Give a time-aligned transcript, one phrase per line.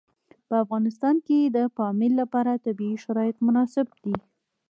[0.47, 4.15] په افغانستان کې د پامیر لپاره طبیعي شرایط مناسب دي.